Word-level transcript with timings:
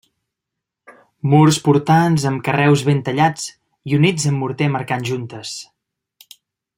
Murs 1.33 1.59
portants 1.67 2.25
amb 2.31 2.41
carreus 2.49 2.85
ben 2.89 3.05
tallats 3.11 3.45
i 3.91 3.97
units 4.01 4.27
amb 4.31 4.43
morter 4.45 4.71
marcant 4.77 5.09
juntes. 5.11 5.55